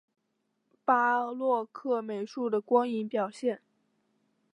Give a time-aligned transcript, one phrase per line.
[0.83, 3.61] 巴洛克美术的光影表现